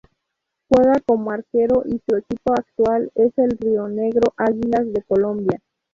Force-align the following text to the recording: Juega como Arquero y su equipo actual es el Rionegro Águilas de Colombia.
Juega 0.67 0.99
como 1.05 1.29
Arquero 1.29 1.83
y 1.85 2.01
su 2.09 2.15
equipo 2.15 2.55
actual 2.57 3.11
es 3.13 3.37
el 3.37 3.55
Rionegro 3.61 4.33
Águilas 4.35 4.91
de 4.91 5.03
Colombia. 5.03 5.61